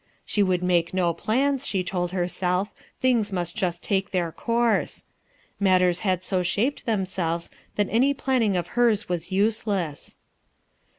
[0.25, 5.03] She would make no plans, she told herself* tilings must just take their course
[5.59, 10.17] Matters had so shaped themselves that any planning of hers was useless.